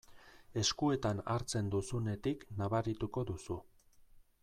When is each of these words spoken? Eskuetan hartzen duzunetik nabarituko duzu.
Eskuetan 0.61 1.21
hartzen 1.33 1.69
duzunetik 1.75 2.49
nabarituko 2.63 3.29
duzu. 3.33 3.61